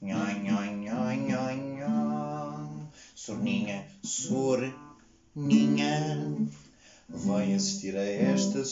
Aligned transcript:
Nhoi, 0.00 0.34
nhoi. 0.40 0.64
Sorninha, 3.14 3.86
sorninha. 4.02 4.76
Vai 7.08 7.54
assistir 7.54 7.96
a 7.96 8.02
esta. 8.02 8.62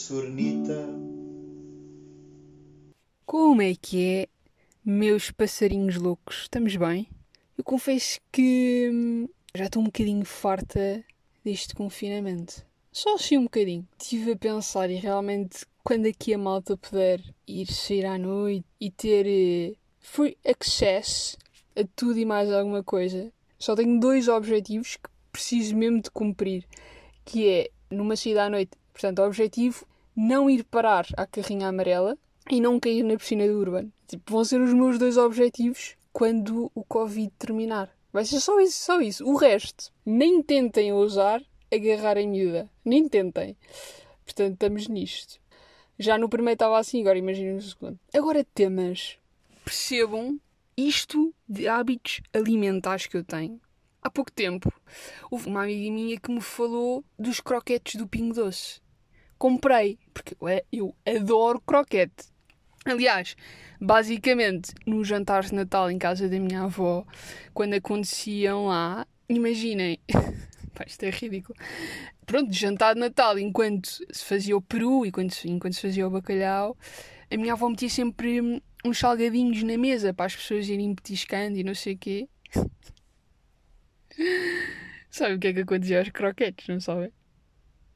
Como 3.25 3.63
é 3.63 3.75
que 3.75 4.05
é, 4.05 4.29
meus 4.85 5.31
passarinhos 5.31 5.97
loucos? 5.97 6.43
Estamos 6.43 6.77
bem? 6.77 7.09
Eu 7.57 7.65
confesso 7.65 8.21
que 8.31 8.91
hum, 8.93 9.27
já 9.55 9.65
estou 9.65 9.81
um 9.81 9.87
bocadinho 9.87 10.27
farta 10.27 11.03
deste 11.43 11.75
confinamento. 11.75 12.67
Só 12.93 13.15
assim 13.15 13.39
um 13.39 13.45
bocadinho. 13.45 13.89
Estive 13.99 14.33
a 14.33 14.37
pensar 14.37 14.91
e 14.91 14.97
realmente 14.97 15.65
quando 15.85 16.07
aqui 16.07 16.33
a 16.33 16.39
malta 16.39 16.77
puder 16.77 17.21
ir 17.47 17.67
sair 17.67 18.07
à 18.07 18.17
noite 18.17 18.65
e 18.81 18.91
ter 18.91 19.27
eh, 19.27 19.75
free 19.99 20.37
access 20.45 21.37
a 21.77 21.85
tudo 21.97 22.19
e 22.19 22.25
mais 22.25 22.53
alguma 22.53 22.83
coisa, 22.83 23.33
só 23.59 23.75
tenho 23.75 23.99
dois 23.99 24.29
objetivos 24.29 24.97
que 24.97 25.11
preciso 25.33 25.75
mesmo 25.77 26.03
de 26.03 26.11
cumprir, 26.11 26.65
que 27.25 27.49
é 27.49 27.71
numa 27.91 28.17
saída 28.17 28.45
à 28.45 28.51
noite, 28.51 28.73
portanto, 28.93 29.21
o 29.21 29.27
objetivo 29.27 29.87
não 30.15 30.49
ir 30.49 30.65
parar 30.65 31.07
à 31.17 31.27
carrinha 31.27 31.69
amarela 31.69 32.17
e 32.51 32.61
não 32.61 32.79
cair 32.79 33.03
na 33.03 33.17
piscina 33.17 33.47
do 33.47 33.59
Urban. 33.59 33.89
Tipo, 34.07 34.33
vão 34.33 34.45
ser 34.45 34.61
os 34.61 34.75
meus 34.75 34.99
dois 34.99 35.17
objetivos 35.17 35.97
quando 36.13 36.71
o 36.75 36.85
Covid 36.85 37.33
terminar. 37.39 37.91
Vai 38.13 38.25
ser 38.25 38.41
só 38.41 38.61
isso, 38.61 38.85
só 38.85 39.01
isso. 39.01 39.25
O 39.25 39.37
resto, 39.37 39.91
nem 40.05 40.43
tentem 40.43 40.93
ousar 40.93 41.43
agarrar 41.73 42.19
a 42.19 42.27
miúda. 42.27 42.69
Nem 42.85 43.09
tentem. 43.09 43.57
Portanto, 44.25 44.53
estamos 44.53 44.87
nisto. 44.89 45.42
Já 45.99 46.19
no 46.19 46.29
primeiro 46.29 46.55
estava 46.55 46.79
assim, 46.79 47.01
agora 47.01 47.19
imaginem 47.19 47.55
no 47.55 47.63
segundo. 47.63 47.99
Agora, 48.15 48.45
temas. 48.45 49.19
Percebam 49.65 50.41
isto 50.77 51.35
de 51.49 51.69
hábitos 51.69 52.21
alimentares 52.33 53.07
que 53.07 53.17
eu 53.17 53.25
tenho. 53.25 53.61
Há 54.03 54.11
pouco 54.11 54.33
tempo, 54.33 54.73
houve 55.31 55.47
uma 55.49 55.63
amiga 55.63 55.93
minha 55.93 56.19
que 56.19 56.33
me 56.33 56.41
falou 56.41 57.05
dos 57.17 57.39
croquetes 57.39 57.95
do 57.95 58.09
Pingo 58.09 58.35
Doce. 58.35 58.81
Comprei, 59.39 59.99
porque 60.13 60.37
eu 60.73 60.95
adoro 61.07 61.61
croquete. 61.61 62.33
Aliás, 62.85 63.37
basicamente, 63.81 64.73
no 64.85 65.05
jantar 65.05 65.45
de 65.45 65.55
Natal 65.55 65.89
em 65.89 65.99
casa 65.99 66.29
da 66.29 66.39
minha 66.39 66.63
avó, 66.63 67.07
quando 67.55 67.75
aconteciam 67.75 68.67
lá, 68.67 69.07
imaginem, 69.29 70.01
Pá, 70.75 70.85
isto 70.87 71.03
é 71.05 71.11
ridículo. 71.11 71.59
Pronto, 72.25 72.53
jantar 72.53 72.95
de 72.95 73.01
Natal, 73.01 73.39
enquanto 73.39 73.89
se 74.11 74.25
fazia 74.25 74.57
o 74.57 74.63
peru 74.63 75.05
e 75.05 75.09
enquanto, 75.09 75.35
enquanto 75.45 75.75
se 75.75 75.83
fazia 75.83 76.07
o 76.07 76.11
bacalhau, 76.11 76.77
a 77.31 77.37
minha 77.37 77.53
avó 77.53 77.69
metia 77.69 77.89
sempre 77.89 78.41
hum, 78.41 78.61
uns 78.85 78.99
salgadinhos 78.99 79.63
na 79.63 79.77
mesa 79.77 80.13
para 80.15 80.27
as 80.27 80.37
pessoas 80.37 80.69
irem 80.69 80.95
petiscando 80.95 81.59
e 81.59 81.65
não 81.65 81.75
sei 81.75 81.95
o 81.95 81.99
quê. 81.99 82.29
Sabem 85.11 85.37
o 85.37 85.39
que 85.39 85.49
é 85.49 85.53
que 85.53 85.61
acontecia 85.61 85.99
aos 85.99 86.09
croquetes, 86.09 86.69
não 86.69 86.81
sabem? 86.81 87.13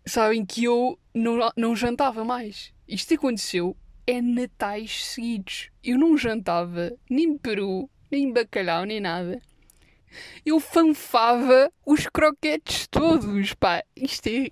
Sabem 0.04 0.44
que 0.44 0.64
eu 0.64 0.98
não, 1.14 1.50
não 1.56 1.74
jantava 1.74 2.22
mais. 2.24 2.74
Isto 2.86 3.14
aconteceu 3.14 3.74
é 4.06 4.20
natais 4.20 5.04
seguidos. 5.06 5.70
Eu 5.82 5.98
não 5.98 6.16
jantava 6.16 6.92
nem 7.08 7.36
peru, 7.38 7.90
nem 8.10 8.32
bacalhau, 8.32 8.84
nem 8.84 9.00
nada. 9.00 9.40
Eu 10.44 10.60
fanfava 10.60 11.70
os 11.84 12.06
croquetes 12.06 12.86
todos, 12.86 13.54
pá. 13.54 13.82
Isto 13.94 14.28
é... 14.28 14.50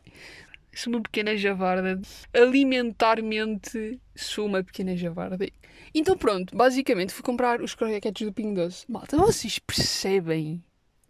Sou 0.72 0.92
uma 0.92 1.00
pequena 1.00 1.36
javarda. 1.36 2.00
Alimentarmente 2.32 4.00
sou 4.16 4.46
uma 4.46 4.62
pequena 4.62 4.96
javarda. 4.96 5.38
Então 5.94 6.16
pronto, 6.16 6.56
basicamente 6.56 7.12
fui 7.12 7.22
comprar 7.22 7.60
os 7.60 7.74
croquetes 7.74 8.26
do 8.26 8.32
Pingo 8.32 8.56
Doce. 8.56 8.84
Malta, 8.90 9.16
vocês 9.16 9.58
percebem 9.60 10.62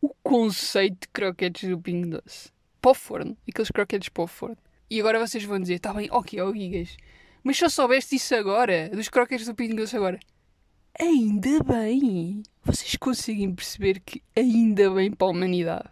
o 0.03 0.11
conceito 0.23 1.01
de 1.03 1.09
croquetes 1.09 1.69
do 1.71 1.81
Pingo 1.81 2.19
Doce? 2.19 2.51
O 2.85 2.93
forno. 2.93 3.37
Aqueles 3.49 3.71
croquetes 3.71 4.11
o 4.15 4.27
forno. 4.27 4.59
E 4.91 5.01
agora 5.01 5.19
vocês 5.19 5.43
vão 5.45 5.59
dizer, 5.59 5.79
tá 5.79 5.95
bem, 5.95 6.09
ok, 6.11 6.39
ó 6.43 6.53
Gigas. 6.53 6.99
Mas 7.43 7.57
só 7.57 7.69
soubeste 7.71 8.17
isso 8.17 8.35
agora? 8.35 8.91
Dos 8.91 9.09
croquetes 9.09 9.47
do 9.47 9.55
Pingo 9.55 9.77
Doce 9.77 9.97
agora? 9.97 10.21
Ainda 11.01 11.61
bem! 11.65 12.45
Vocês 12.63 12.95
conseguem 12.95 13.53
perceber 13.53 13.99
que 13.99 14.23
ainda 14.37 14.89
bem 14.93 15.11
para 15.11 15.27
a 15.27 15.31
humanidade. 15.31 15.91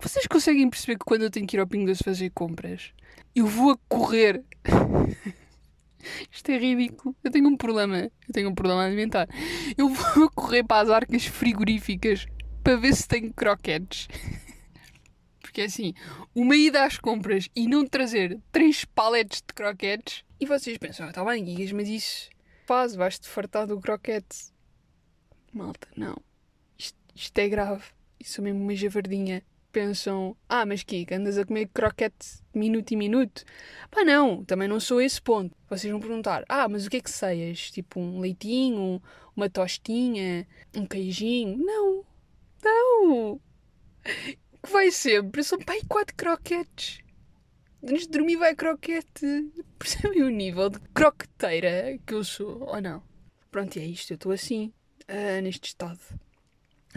Vocês 0.00 0.26
conseguem 0.26 0.70
perceber 0.70 0.98
que 0.98 1.04
quando 1.04 1.22
eu 1.22 1.30
tenho 1.30 1.46
que 1.46 1.56
ir 1.56 1.60
ao 1.60 1.66
Pingo 1.66 1.86
Doce 1.86 2.02
fazer 2.02 2.30
compras, 2.30 2.94
eu 3.34 3.46
vou 3.46 3.72
a 3.72 3.78
correr. 3.86 4.42
Isto 6.32 6.50
é 6.52 6.56
ridículo. 6.56 7.14
Eu 7.22 7.30
tenho 7.30 7.48
um 7.48 7.56
problema. 7.56 8.10
Eu 8.26 8.32
tenho 8.32 8.48
um 8.48 8.54
problema 8.54 8.82
alimentar. 8.82 9.28
Eu 9.76 9.90
vou 9.90 10.24
a 10.24 10.30
correr 10.30 10.64
para 10.64 10.82
as 10.82 10.88
arcas 10.88 11.26
frigoríficas 11.26 12.26
para 12.64 12.76
ver 12.76 12.94
se 12.94 13.06
tenho 13.06 13.30
croquetes. 13.34 14.08
Porque 15.42 15.60
assim, 15.60 15.92
uma 16.34 16.56
ida 16.56 16.82
às 16.82 16.96
compras 16.96 17.50
e 17.54 17.68
não 17.68 17.86
trazer 17.86 18.38
três 18.50 18.86
paletes 18.86 19.42
de 19.46 19.52
croquetes. 19.52 20.24
E 20.40 20.46
vocês 20.46 20.78
pensam, 20.78 21.06
ah, 21.06 21.12
tá 21.12 21.22
bem, 21.22 21.44
Guigas, 21.44 21.72
mas 21.72 21.88
isso 21.88 22.30
faz, 22.68 22.94
vais-te 22.94 23.26
fartar 23.26 23.66
do 23.66 23.80
croquete. 23.80 24.52
Malta, 25.54 25.88
não. 25.96 26.18
Isto, 26.76 26.98
isto 27.14 27.38
é 27.38 27.48
grave. 27.48 27.82
Isso 28.20 28.42
é 28.42 28.44
mesmo 28.44 28.60
uma 28.60 28.74
javardinha. 28.74 29.42
Pensam, 29.72 30.36
ah, 30.46 30.66
mas 30.66 30.82
que 30.82 31.06
andas 31.10 31.38
a 31.38 31.46
comer 31.46 31.70
croquete 31.72 32.42
minuto 32.54 32.92
e 32.92 32.96
minuto? 32.96 33.42
Pá, 33.90 34.04
não, 34.04 34.44
também 34.44 34.68
não 34.68 34.78
sou 34.78 35.00
esse 35.00 35.20
ponto. 35.20 35.56
Vocês 35.70 35.90
vão 35.90 35.98
perguntar, 35.98 36.44
ah, 36.46 36.68
mas 36.68 36.84
o 36.84 36.90
que 36.90 36.98
é 36.98 37.00
que 37.00 37.10
ceias? 37.10 37.70
Tipo 37.70 38.00
um 38.00 38.20
leitinho, 38.20 39.02
uma 39.34 39.48
tostinha, 39.48 40.46
um 40.76 40.84
queijinho? 40.84 41.56
Não, 41.56 42.04
não. 42.62 43.32
O 43.32 43.40
que 44.62 44.70
vai 44.70 44.90
sempre 44.90 45.42
são 45.42 45.58
pai 45.58 45.80
quatro 45.88 46.14
croquetes. 46.14 46.98
De 47.82 48.08
dormir 48.08 48.36
vai 48.36 48.54
croquete. 48.54 49.52
Percebem 49.78 50.22
o 50.22 50.30
nível 50.30 50.68
de 50.68 50.80
croqueteira 50.92 51.98
que 52.04 52.14
eu 52.14 52.24
sou, 52.24 52.62
ou 52.62 52.80
não? 52.80 53.02
Pronto, 53.50 53.76
e 53.76 53.80
é 53.80 53.84
isto, 53.84 54.12
eu 54.12 54.16
estou 54.16 54.32
assim 54.32 54.72
uh, 55.08 55.40
neste 55.42 55.68
estado 55.68 56.00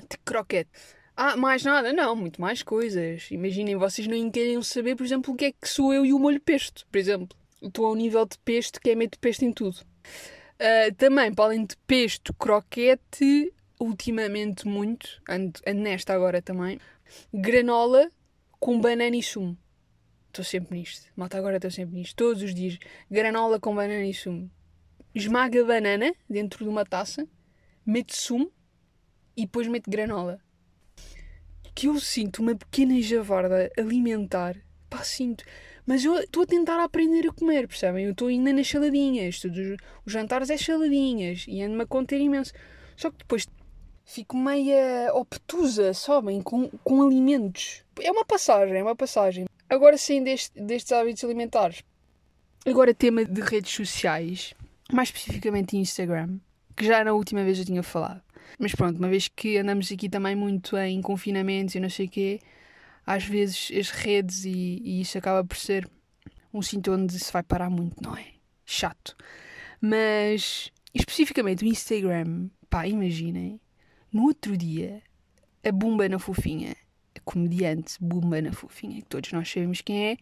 de 0.09 0.17
croquete. 0.25 0.69
Ah, 1.15 1.37
mais 1.37 1.63
nada? 1.63 1.93
Não, 1.93 2.15
muito 2.15 2.41
mais 2.41 2.63
coisas. 2.63 3.29
Imaginem, 3.29 3.75
vocês 3.75 4.07
não 4.07 4.31
querem 4.31 4.61
saber, 4.63 4.95
por 4.95 5.05
exemplo, 5.05 5.33
o 5.33 5.37
que 5.37 5.45
é 5.45 5.51
que 5.51 5.67
sou 5.67 5.93
eu 5.93 6.05
e 6.05 6.13
o 6.13 6.19
molho 6.19 6.41
pesto, 6.41 6.85
por 6.91 6.97
exemplo. 6.97 7.37
Estou 7.61 7.85
ao 7.85 7.95
nível 7.95 8.25
de 8.25 8.37
pesto, 8.39 8.81
que 8.81 8.89
é 8.89 8.95
meto 8.95 9.19
pesto 9.19 9.45
em 9.45 9.53
tudo. 9.53 9.77
Uh, 9.77 10.93
também, 10.97 11.33
para 11.33 11.45
além 11.45 11.65
de 11.65 11.77
pesto, 11.85 12.33
croquete, 12.33 13.53
ultimamente 13.79 14.67
muito, 14.67 15.21
ando, 15.29 15.59
ando 15.67 15.81
nesta 15.81 16.13
agora 16.13 16.41
também, 16.41 16.79
granola 17.33 18.11
com 18.59 18.79
banana 18.79 19.15
e 19.15 19.23
sumo. 19.23 19.57
Estou 20.31 20.45
sempre 20.45 20.77
nisto. 20.77 21.11
Malta, 21.13 21.37
agora 21.37 21.57
estou 21.57 21.69
sempre 21.69 21.95
nisto. 21.95 22.15
Todos 22.15 22.41
os 22.41 22.55
dias. 22.55 22.79
Granola 23.09 23.59
com 23.59 23.75
banana 23.75 24.05
e 24.05 24.13
sumo. 24.13 24.49
Esmaga 25.13 25.63
banana 25.65 26.15
dentro 26.29 26.63
de 26.63 26.69
uma 26.69 26.85
taça 26.85 27.27
mete 27.85 28.15
sumo 28.15 28.49
e 29.35 29.41
depois 29.41 29.67
mete 29.67 29.89
granola. 29.89 30.39
Que 31.75 31.87
eu 31.87 31.99
sinto 31.99 32.41
uma 32.41 32.55
pequena 32.55 33.01
javarda 33.01 33.69
alimentar. 33.77 34.55
Pá, 34.89 35.03
sinto. 35.03 35.43
Mas 35.85 36.05
eu 36.05 36.15
estou 36.17 36.43
a 36.43 36.45
tentar 36.45 36.81
aprender 36.81 37.27
a 37.27 37.33
comer, 37.33 37.67
percebem? 37.67 38.05
Eu 38.05 38.11
estou 38.11 38.29
ainda 38.29 38.53
nas 38.53 38.69
saladinhas. 38.69 39.39
Tudo, 39.39 39.75
os 40.05 40.13
jantares 40.13 40.49
é 40.49 40.57
saladinhas. 40.57 41.45
E 41.45 41.61
ando-me 41.61 41.83
a 41.83 41.85
conter 41.85 42.21
imenso. 42.21 42.53
Só 42.95 43.11
que 43.11 43.17
depois 43.17 43.45
fico 44.05 44.37
meia 44.37 45.11
obtusa, 45.13 45.93
sabem? 45.93 46.41
Com, 46.41 46.69
com 46.83 47.01
alimentos. 47.01 47.83
É 47.99 48.11
uma 48.11 48.25
passagem, 48.25 48.77
é 48.77 48.83
uma 48.83 48.95
passagem. 48.95 49.45
Agora 49.71 49.97
sim, 49.97 50.21
deste, 50.21 50.61
destes 50.61 50.91
hábitos 50.91 51.23
alimentares. 51.23 51.81
Agora, 52.65 52.93
tema 52.93 53.25
de 53.25 53.41
redes 53.41 53.73
sociais. 53.73 54.53
Mais 54.91 55.07
especificamente 55.07 55.78
Instagram 55.78 56.40
que 56.75 56.85
já 56.85 57.03
na 57.03 57.13
última 57.13 57.43
vez 57.43 57.59
eu 57.59 57.66
tinha 57.66 57.84
falado. 57.84 58.22
Mas 58.59 58.73
pronto, 58.73 58.97
uma 58.97 59.07
vez 59.07 59.28
que 59.28 59.57
andamos 59.57 59.91
aqui 59.91 60.09
também 60.09 60.35
muito 60.35 60.75
em 60.78 61.01
confinamentos 61.01 61.75
e 61.75 61.79
não 61.79 61.90
sei 61.90 62.07
o 62.07 62.09
quê, 62.09 62.40
às 63.05 63.23
vezes 63.23 63.72
as 63.78 63.90
redes 63.90 64.46
e, 64.46 64.81
e 64.84 65.01
isso 65.01 65.17
acaba 65.17 65.43
por 65.43 65.57
ser 65.57 65.90
um 66.53 66.61
sítio 66.61 66.93
onde 66.93 67.17
se 67.17 67.31
vai 67.31 67.43
parar 67.43 67.69
muito, 67.69 68.01
não 68.01 68.17
é? 68.17 68.25
Chato. 68.66 69.16
Mas 69.79 70.72
especificamente 70.93 71.63
o 71.63 71.67
Instagram, 71.67 72.49
pá, 72.69 72.87
imaginem, 72.87 73.59
no 74.11 74.23
outro 74.23 74.57
dia, 74.57 75.01
a 75.63 75.72
Bumba 75.72 76.09
na 76.09 76.19
Fofinha, 76.19 76.75
comediante 77.23 77.96
Bumba 78.00 78.41
na 78.41 78.52
Fofinha, 78.52 79.02
que 79.02 79.08
todos 79.08 79.32
nós 79.32 79.50
sabemos 79.50 79.82
quem 79.82 80.12
é, 80.12 80.18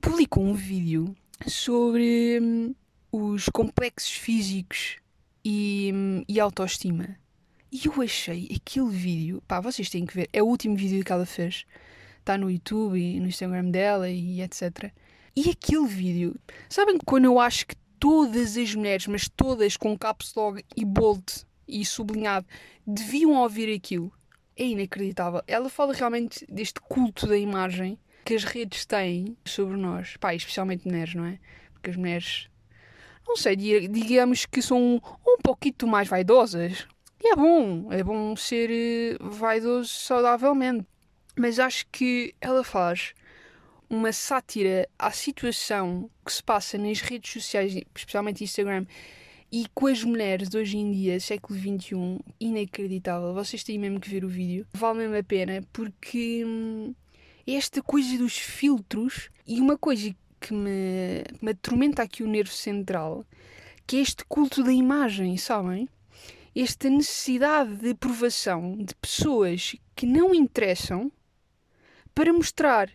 publicou 0.00 0.44
um 0.44 0.54
vídeo 0.54 1.14
sobre 1.46 2.38
hum, 2.40 2.74
os 3.12 3.48
complexos 3.48 4.12
físicos 4.12 4.96
e, 5.44 5.92
e 6.28 6.38
autoestima. 6.38 7.16
E 7.72 7.86
eu 7.86 8.02
achei 8.02 8.48
aquele 8.54 8.90
vídeo, 8.90 9.42
pá, 9.46 9.60
vocês 9.60 9.88
têm 9.88 10.04
que 10.04 10.14
ver, 10.14 10.28
é 10.32 10.42
o 10.42 10.46
último 10.46 10.76
vídeo 10.76 11.04
que 11.04 11.12
ela 11.12 11.26
fez. 11.26 11.64
Está 12.18 12.36
no 12.36 12.50
YouTube 12.50 13.00
e 13.00 13.20
no 13.20 13.28
Instagram 13.28 13.70
dela 13.70 14.10
e 14.10 14.42
etc. 14.42 14.92
E 15.34 15.48
aquele 15.50 15.86
vídeo, 15.86 16.36
sabem 16.68 16.98
quando 16.98 17.26
eu 17.26 17.38
acho 17.38 17.66
que 17.66 17.76
todas 17.98 18.56
as 18.56 18.74
mulheres, 18.74 19.06
mas 19.06 19.28
todas 19.28 19.76
com 19.76 19.96
caps 19.96 20.34
lock 20.34 20.64
e 20.76 20.84
bold 20.84 21.24
e 21.68 21.84
sublinhado, 21.84 22.46
deviam 22.86 23.34
ouvir 23.34 23.72
aquilo. 23.72 24.12
É 24.60 24.64
inacreditável. 24.64 25.42
Ela 25.46 25.70
fala 25.70 25.94
realmente 25.94 26.44
deste 26.46 26.82
culto 26.82 27.26
da 27.26 27.38
imagem 27.38 27.98
que 28.26 28.34
as 28.34 28.44
redes 28.44 28.84
têm 28.84 29.34
sobre 29.42 29.74
nós. 29.74 30.18
Pá, 30.18 30.34
especialmente 30.34 30.86
mulheres, 30.86 31.14
não 31.14 31.24
é? 31.24 31.38
Porque 31.72 31.88
as 31.88 31.96
mulheres, 31.96 32.50
não 33.26 33.38
sei, 33.38 33.56
digamos 33.56 34.44
que 34.44 34.60
são 34.60 35.00
um, 35.26 35.38
pouquinho 35.42 35.90
mais 35.90 36.08
vaidosas. 36.08 36.86
E 37.22 37.32
é 37.32 37.36
bom, 37.36 37.90
é 37.90 38.04
bom 38.04 38.36
ser 38.36 38.68
eh, 38.70 39.16
vaidoso 39.18 39.88
saudavelmente. 39.88 40.86
Mas 41.34 41.58
acho 41.58 41.86
que 41.90 42.34
ela 42.38 42.62
faz 42.62 43.14
uma 43.88 44.12
sátira 44.12 44.86
à 44.98 45.10
situação 45.10 46.10
que 46.22 46.34
se 46.34 46.42
passa 46.42 46.76
nas 46.76 47.00
redes 47.00 47.32
sociais, 47.32 47.74
especialmente 47.96 48.44
Instagram, 48.44 48.84
e 49.52 49.66
com 49.74 49.86
as 49.88 50.04
mulheres 50.04 50.54
hoje 50.54 50.78
em 50.78 50.92
dia, 50.92 51.18
século 51.18 51.58
XXI, 51.58 52.20
inacreditável. 52.38 53.34
Vocês 53.34 53.64
têm 53.64 53.78
mesmo 53.78 53.98
que 53.98 54.08
ver 54.08 54.24
o 54.24 54.28
vídeo. 54.28 54.66
Vale 54.72 55.00
mesmo 55.00 55.16
a 55.16 55.22
pena 55.22 55.62
porque 55.72 56.44
hum, 56.44 56.94
é 57.46 57.54
esta 57.54 57.82
coisa 57.82 58.16
dos 58.16 58.38
filtros 58.38 59.28
e 59.46 59.60
uma 59.60 59.76
coisa 59.76 60.14
que 60.40 60.54
me, 60.54 61.24
me 61.42 61.50
atormenta 61.50 62.02
aqui 62.02 62.22
o 62.22 62.28
nervo 62.28 62.52
central, 62.52 63.26
que 63.86 63.96
é 63.96 64.00
este 64.00 64.24
culto 64.24 64.62
da 64.62 64.72
imagem, 64.72 65.36
sabem? 65.36 65.88
Esta 66.54 66.88
necessidade 66.88 67.76
de 67.76 67.90
aprovação 67.90 68.76
de 68.76 68.94
pessoas 68.94 69.76
que 69.96 70.06
não 70.06 70.34
interessam 70.34 71.10
para 72.14 72.32
mostrar 72.32 72.90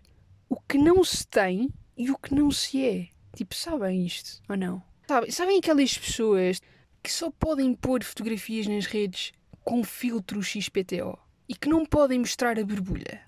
o 0.50 0.56
que 0.62 0.78
não 0.78 1.04
se 1.04 1.28
tem 1.28 1.70
e 1.98 2.10
o 2.10 2.18
que 2.18 2.34
não 2.34 2.50
se 2.50 2.86
é. 2.86 3.08
Tipo, 3.36 3.54
sabem 3.56 4.06
isto 4.06 4.42
ou 4.48 4.56
não? 4.56 4.95
Sabem, 5.08 5.30
sabem 5.30 5.58
aquelas 5.60 5.96
pessoas 5.96 6.60
que 7.04 7.12
só 7.12 7.30
podem 7.30 7.76
pôr 7.76 8.04
fotografias 8.04 8.66
nas 8.66 8.88
redes 8.88 9.34
com 9.64 9.84
filtro 9.84 10.42
XPTO 10.42 11.16
e 11.48 11.54
que 11.54 11.70
não 11.70 11.86
podem 11.86 12.20
mostrar 12.20 12.58
a 12.58 12.66
borbulha 12.66 13.22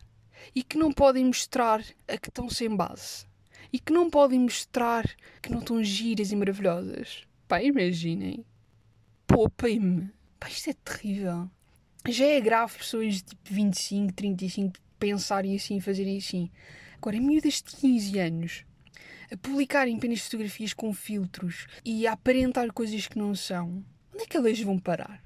e 0.55 0.63
que 0.63 0.75
não 0.75 0.91
podem 0.91 1.25
mostrar 1.25 1.83
a 2.07 2.17
que 2.17 2.29
estão 2.29 2.49
sem 2.49 2.75
base 2.75 3.27
e 3.71 3.79
que 3.79 3.93
não 3.93 4.09
podem 4.09 4.39
mostrar 4.39 5.05
que 5.39 5.51
não 5.51 5.59
estão 5.59 5.83
giras 5.83 6.31
e 6.31 6.35
maravilhosas. 6.35 7.27
Pá, 7.47 7.61
imaginem. 7.61 8.43
Poupem-me. 9.27 10.09
Pá, 10.39 10.49
isto 10.49 10.71
é 10.71 10.73
terrível. 10.73 11.47
Já 12.07 12.25
é 12.25 12.41
grave 12.41 12.79
pessoas 12.79 13.15
de 13.15 13.21
tipo 13.21 13.53
25, 13.53 14.13
35 14.13 14.79
pensarem 14.97 15.55
assim, 15.55 15.79
fazerem 15.79 16.17
assim. 16.17 16.49
Agora, 16.95 17.19
miúdas 17.19 17.61
de 17.61 17.75
15 17.75 18.19
anos 18.19 18.65
a 19.31 19.37
publicarem 19.37 19.97
apenas 19.97 20.21
fotografias 20.21 20.73
com 20.73 20.93
filtros 20.93 21.67
e 21.83 22.07
a 22.07 22.13
aparentar 22.13 22.71
coisas 22.71 23.07
que 23.07 23.17
não 23.17 23.35
são, 23.35 23.83
onde 24.13 24.23
é 24.23 24.25
que 24.25 24.37
elas 24.37 24.59
vão 24.59 24.79
parar? 24.79 25.21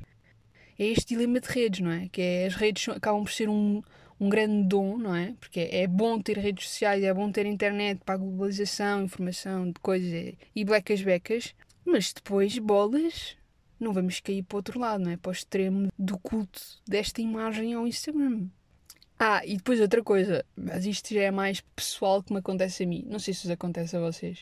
É 0.77 0.85
este 0.85 1.09
dilema 1.09 1.39
de 1.39 1.47
redes, 1.47 1.79
não 1.79 1.91
é? 1.91 2.09
Que 2.09 2.21
é, 2.21 2.45
as 2.47 2.55
redes 2.55 2.89
acabam 2.89 3.23
por 3.23 3.31
ser 3.31 3.47
um, 3.47 3.81
um 4.19 4.29
grande 4.29 4.67
dom, 4.67 4.97
não 4.97 5.15
é? 5.15 5.35
Porque 5.39 5.69
é 5.71 5.85
bom 5.85 6.19
ter 6.19 6.37
redes 6.37 6.69
sociais, 6.69 7.03
é 7.03 7.13
bom 7.13 7.31
ter 7.31 7.45
internet 7.45 8.01
para 8.03 8.15
a 8.15 8.17
globalização, 8.17 9.03
informação 9.03 9.67
de 9.67 9.79
coisas 9.79 10.33
e 10.55 10.65
blecas 10.65 11.01
becas, 11.01 11.53
mas 11.85 12.11
depois, 12.13 12.57
bolas, 12.57 13.35
não 13.79 13.93
vamos 13.93 14.19
cair 14.19 14.43
para 14.43 14.55
o 14.55 14.59
outro 14.59 14.79
lado, 14.79 15.03
não 15.03 15.11
é? 15.11 15.17
Para 15.17 15.29
o 15.29 15.33
extremo 15.33 15.89
do 15.97 16.17
culto 16.17 16.61
desta 16.87 17.21
imagem 17.21 17.73
ao 17.73 17.87
Instagram. 17.87 18.47
Ah, 19.23 19.45
e 19.45 19.55
depois 19.55 19.79
outra 19.79 20.03
coisa, 20.03 20.43
mas 20.55 20.83
isto 20.83 21.13
já 21.13 21.21
é 21.21 21.29
mais 21.29 21.61
pessoal 21.75 22.23
que 22.23 22.33
me 22.33 22.39
acontece 22.39 22.81
a 22.81 22.87
mim. 22.87 23.05
Não 23.07 23.19
sei 23.19 23.35
se 23.35 23.41
isso 23.41 23.53
acontece 23.53 23.95
a 23.95 23.99
vocês, 23.99 24.41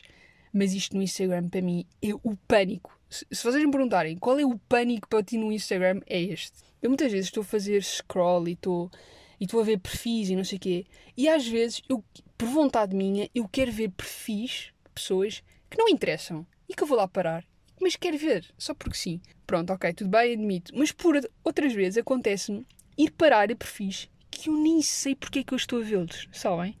mas 0.54 0.72
isto 0.72 0.96
no 0.96 1.02
Instagram 1.02 1.50
para 1.50 1.60
mim 1.60 1.84
é 2.00 2.14
o 2.14 2.34
pânico. 2.48 2.98
Se, 3.10 3.26
se 3.30 3.44
vocês 3.44 3.62
me 3.62 3.70
perguntarem 3.70 4.16
qual 4.16 4.38
é 4.38 4.44
o 4.46 4.58
pânico 4.58 5.06
para 5.06 5.22
ti 5.22 5.36
no 5.36 5.52
Instagram, 5.52 6.00
é 6.06 6.22
este. 6.22 6.60
Eu 6.80 6.88
muitas 6.88 7.12
vezes 7.12 7.26
estou 7.26 7.42
a 7.42 7.44
fazer 7.44 7.84
scroll 7.84 8.48
e 8.48 8.52
estou, 8.52 8.90
e 9.38 9.44
estou 9.44 9.60
a 9.60 9.64
ver 9.64 9.80
perfis 9.80 10.30
e 10.30 10.34
não 10.34 10.44
sei 10.44 10.56
o 10.56 10.60
quê, 10.62 10.86
e 11.14 11.28
às 11.28 11.46
vezes, 11.46 11.82
eu, 11.86 12.02
por 12.38 12.48
vontade 12.48 12.96
minha, 12.96 13.28
eu 13.34 13.46
quero 13.46 13.70
ver 13.70 13.90
perfis 13.90 14.72
de 14.82 14.90
pessoas 14.94 15.42
que 15.68 15.76
não 15.76 15.90
interessam 15.90 16.46
e 16.66 16.74
que 16.74 16.82
eu 16.82 16.86
vou 16.86 16.96
lá 16.96 17.06
parar 17.06 17.44
mas 17.82 17.96
quero 17.96 18.18
ver, 18.18 18.46
só 18.58 18.74
porque 18.74 18.96
sim. 18.96 19.20
Pronto, 19.46 19.72
ok, 19.72 19.94
tudo 19.94 20.10
bem, 20.10 20.34
admito. 20.34 20.70
Mas 20.76 20.92
por 20.92 21.18
outras 21.42 21.72
vezes 21.72 21.96
acontece-me 21.96 22.66
ir 22.96 23.10
parar 23.12 23.50
a 23.50 23.56
perfis 23.56 24.06
que 24.30 24.48
eu 24.48 24.56
nem 24.56 24.80
sei 24.82 25.14
porque 25.14 25.40
é 25.40 25.44
que 25.44 25.52
eu 25.52 25.56
estou 25.56 25.80
a 25.80 25.82
vê-los, 25.82 26.28
sabem? 26.32 26.76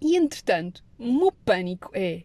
E 0.00 0.16
entretanto, 0.16 0.84
o 0.98 1.12
meu 1.12 1.32
pânico 1.32 1.90
é 1.94 2.24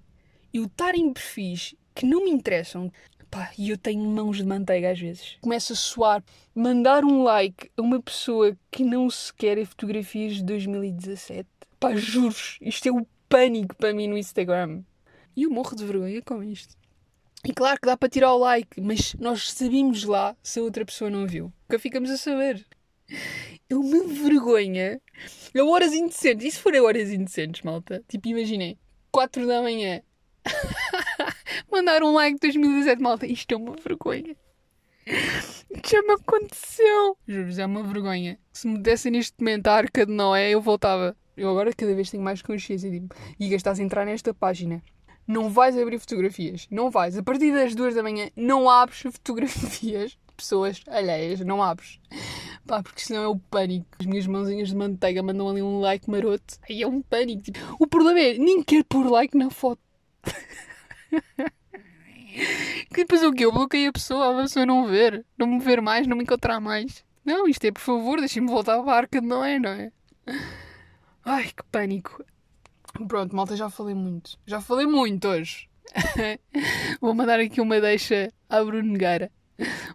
eu 0.53 0.65
estar 0.65 0.95
em 0.95 1.11
perfis 1.13 1.75
que 1.93 2.05
não 2.05 2.25
me 2.25 2.31
interessam. 2.31 2.91
Pá, 3.29 3.49
e 3.57 3.69
eu 3.69 3.77
tenho 3.77 4.03
mãos 4.03 4.37
de 4.37 4.45
manteiga 4.45 4.91
às 4.91 4.99
vezes. 4.99 5.37
Começa 5.39 5.71
a 5.71 5.75
soar, 5.75 6.23
mandar 6.53 7.05
um 7.05 7.23
like 7.23 7.71
a 7.77 7.81
uma 7.81 8.01
pessoa 8.01 8.57
que 8.69 8.83
não 8.83 9.09
se 9.09 9.33
quer 9.33 9.65
fotografias 9.65 10.35
de 10.35 10.43
2017. 10.43 11.47
Pá, 11.79 11.95
juro 11.95 12.35
isto 12.59 12.87
é 12.87 12.91
o 12.91 13.07
pânico 13.29 13.75
para 13.77 13.93
mim 13.93 14.07
no 14.07 14.17
Instagram. 14.17 14.83
E 15.35 15.43
eu 15.43 15.49
morro 15.49 15.75
de 15.75 15.85
vergonha 15.85 16.21
com 16.21 16.43
isto. 16.43 16.75
E 17.45 17.53
claro 17.53 17.79
que 17.79 17.87
dá 17.87 17.95
para 17.95 18.09
tirar 18.09 18.33
o 18.33 18.37
like, 18.37 18.79
mas 18.81 19.15
nós 19.15 19.51
sabemos 19.51 20.03
lá 20.03 20.35
se 20.43 20.59
a 20.59 20.63
outra 20.63 20.85
pessoa 20.85 21.09
não 21.09 21.25
viu. 21.25 21.51
Nunca 21.63 21.79
ficamos 21.79 22.09
a 22.09 22.17
saber 22.17 22.65
é 23.71 23.75
uma 23.75 24.03
vergonha. 24.03 25.01
É 25.53 25.63
horas 25.63 25.93
indecentes. 25.93 26.53
Se 26.53 26.59
forem 26.59 26.81
horas 26.81 27.09
indecentes, 27.09 27.61
malta? 27.61 28.03
Tipo, 28.07 28.27
imaginem, 28.27 28.77
4 29.11 29.47
da 29.47 29.61
manhã. 29.61 30.01
Mandar 31.71 32.03
um 32.03 32.13
like 32.13 32.35
de 32.35 32.41
2017, 32.41 33.01
malta. 33.01 33.25
Isto 33.25 33.53
é 33.53 33.57
uma 33.57 33.75
vergonha. 33.75 34.35
Já 35.85 36.01
me 36.01 36.13
aconteceu. 36.13 37.17
Juro-vos, 37.25 37.57
é 37.57 37.65
uma 37.65 37.83
vergonha. 37.83 38.37
Se 38.51 38.67
me 38.67 38.77
dessem 38.77 39.11
neste 39.13 39.35
momento 39.39 39.67
a 39.67 39.73
arca 39.73 40.05
de 40.05 40.11
Noé, 40.11 40.49
eu 40.49 40.61
voltava. 40.61 41.15
Eu 41.37 41.49
agora 41.49 41.73
cada 41.73 41.95
vez 41.95 42.11
tenho 42.11 42.23
mais 42.23 42.41
consciência. 42.41 42.91
Tipo, 42.91 43.15
e 43.39 43.53
estás 43.53 43.79
a 43.79 43.83
entrar 43.83 44.05
nesta 44.05 44.33
página. 44.33 44.83
Não 45.25 45.49
vais 45.49 45.77
abrir 45.77 45.97
fotografias. 45.97 46.67
Não 46.69 46.91
vais. 46.91 47.17
A 47.17 47.23
partir 47.23 47.53
das 47.53 47.73
2 47.73 47.95
da 47.95 48.03
manhã, 48.03 48.29
não 48.35 48.69
abres 48.69 48.99
fotografias 48.99 50.17
pessoas 50.41 50.81
alheias. 50.87 51.39
Não 51.41 51.63
abres. 51.63 51.99
Pá, 52.67 52.83
porque 52.83 53.01
senão 53.01 53.23
é 53.23 53.27
o 53.27 53.37
pânico. 53.37 53.87
As 53.99 54.05
minhas 54.05 54.27
mãozinhas 54.27 54.69
de 54.69 54.75
manteiga 54.75 55.23
mandam 55.23 55.49
ali 55.49 55.61
um 55.61 55.79
like 55.79 56.09
maroto. 56.09 56.57
Aí 56.69 56.81
é 56.81 56.87
um 56.87 57.01
pânico. 57.01 57.43
Tipo, 57.43 57.59
o 57.79 57.87
problema 57.87 58.19
é, 58.19 58.37
nem 58.37 58.63
quero 58.63 58.85
pôr 58.85 59.09
like 59.09 59.37
na 59.37 59.49
foto. 59.49 59.81
que 62.93 62.95
depois 62.95 63.23
o 63.23 63.31
quê? 63.31 63.45
Eu 63.45 63.51
bloqueei 63.51 63.87
a 63.87 63.91
pessoa, 63.91 64.39
a 64.39 64.43
pessoa 64.43 64.65
não 64.65 64.87
ver, 64.87 65.25
não 65.37 65.47
me 65.47 65.59
ver 65.59 65.81
mais, 65.81 66.07
não 66.07 66.15
me 66.15 66.23
encontrar 66.23 66.59
mais. 66.59 67.03
Não, 67.23 67.47
isto 67.47 67.65
é 67.65 67.71
por 67.71 67.81
favor, 67.81 68.19
deixem-me 68.19 68.49
voltar 68.49 68.79
à 68.79 68.81
barca, 68.81 69.21
não 69.21 69.43
é, 69.43 69.59
não 69.59 69.69
é? 69.69 69.91
Ai, 71.23 71.45
que 71.45 71.63
pânico. 71.71 72.23
Pronto, 73.07 73.35
malta, 73.35 73.55
já 73.55 73.69
falei 73.69 73.95
muito. 73.95 74.37
Já 74.45 74.59
falei 74.59 74.85
muito 74.85 75.27
hoje. 75.27 75.69
Vou 76.99 77.13
mandar 77.13 77.39
aqui 77.39 77.61
uma 77.61 77.79
deixa 77.79 78.31
à 78.49 78.63
Bruno. 78.63 78.97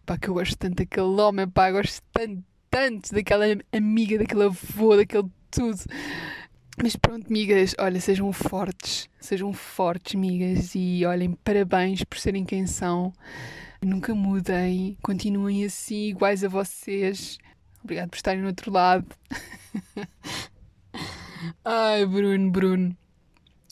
Pá, 0.04 0.16
que 0.18 0.28
eu 0.28 0.34
gosto 0.34 0.56
tanto 0.56 0.76
daquele 0.76 1.20
homem, 1.20 1.48
pá, 1.48 1.70
gosto 1.70 2.02
tanto 2.12 2.44
tanto 2.76 3.14
daquela 3.14 3.46
amiga, 3.72 4.18
daquele 4.18 4.44
avô, 4.44 4.96
daquele 4.96 5.30
tudo. 5.50 5.78
Mas 6.82 6.94
pronto, 6.94 7.32
migas, 7.32 7.74
olha, 7.78 7.98
sejam 7.98 8.30
fortes, 8.34 9.08
sejam 9.18 9.50
fortes, 9.54 10.14
migas, 10.14 10.74
e 10.74 11.02
olhem, 11.06 11.32
parabéns 11.42 12.04
por 12.04 12.18
serem 12.18 12.44
quem 12.44 12.66
são. 12.66 13.14
Nunca 13.82 14.14
mudem, 14.14 14.96
continuem 15.02 15.64
assim, 15.64 16.08
iguais 16.08 16.44
a 16.44 16.48
vocês. 16.48 17.38
Obrigado 17.82 18.10
por 18.10 18.16
estarem 18.16 18.42
no 18.42 18.48
outro 18.48 18.70
lado. 18.70 19.06
Ai, 21.64 22.04
Bruno, 22.04 22.50
Bruno. 22.50 22.96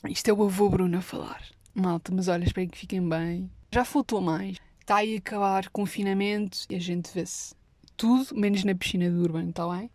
Isto 0.09 0.29
é 0.29 0.33
o 0.33 0.43
avô 0.43 0.67
Bruno 0.67 0.97
a 0.97 1.01
falar. 1.01 1.43
Malta, 1.75 2.11
mas 2.11 2.27
olha, 2.27 2.43
espero 2.43 2.69
que 2.69 2.77
fiquem 2.77 3.07
bem. 3.07 3.51
Já 3.71 3.85
faltou 3.85 4.19
mais. 4.19 4.57
Está 4.85 4.97
aí 4.97 5.15
a 5.15 5.17
acabar 5.17 5.67
confinamento 5.69 6.59
e 6.69 6.75
a 6.75 6.79
gente 6.79 7.11
vê-se 7.11 7.55
tudo 7.97 8.35
menos 8.35 8.63
na 8.63 8.75
piscina 8.75 9.09
do 9.09 9.19
Urbano, 9.19 9.49
está 9.49 9.67
bem? 9.67 9.89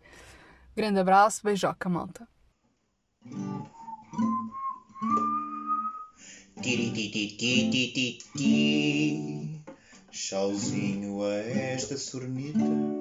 Grande 0.75 0.99
abraço, 0.99 1.41
beijoca, 1.45 1.87
malta. 1.87 2.27
Tchauzinho 10.11 11.23
a 11.23 11.35
esta 11.35 11.97
sornita 11.97 13.00